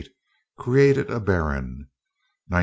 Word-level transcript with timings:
Created 0.57 1.11
a 1.11 1.19
baron. 1.19 1.87
1900. 2.47 2.59